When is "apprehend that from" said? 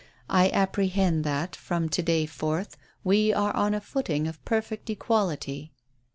0.49-1.87